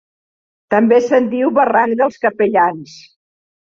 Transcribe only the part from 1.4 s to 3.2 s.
Barranc dels Capellans.